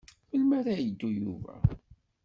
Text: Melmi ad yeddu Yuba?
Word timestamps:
Melmi 0.31 0.55
ad 0.59 0.67
yeddu 0.85 1.09
Yuba? 1.17 1.53